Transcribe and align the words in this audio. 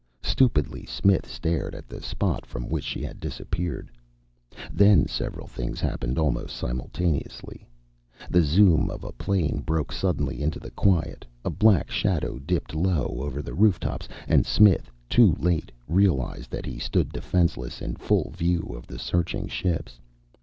Stupidly 0.23 0.83
Smith 0.87 1.27
stared 1.29 1.75
at 1.75 1.87
the 1.87 2.01
spot 2.01 2.43
from 2.43 2.67
which 2.69 2.85
she 2.85 3.03
had 3.03 3.19
disappeared. 3.19 3.91
Then 4.73 5.05
several 5.07 5.45
things 5.45 5.79
happened 5.79 6.17
almost 6.17 6.55
simultaneously. 6.55 7.67
The 8.27 8.41
zoom 8.41 8.89
of 8.89 9.03
a 9.03 9.11
plane 9.11 9.61
broke 9.63 9.91
suddenly 9.91 10.41
into 10.41 10.59
the 10.59 10.71
quiet, 10.71 11.23
a 11.45 11.51
black 11.51 11.91
shadow 11.91 12.39
dipped 12.39 12.73
low 12.73 13.19
over 13.21 13.43
the 13.43 13.53
rooftops, 13.53 14.09
and 14.27 14.43
Smith, 14.43 14.89
too 15.07 15.35
late, 15.37 15.71
realized 15.87 16.49
that 16.49 16.65
he 16.65 16.79
stood 16.79 17.11
defenseless 17.13 17.79
in 17.79 17.95
full 17.95 18.31
view 18.31 18.73
of 18.75 18.87
the 18.87 18.97
searching 18.97 19.47
ships. 19.47 19.99